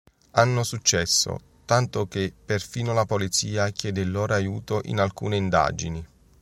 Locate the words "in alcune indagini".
4.85-6.03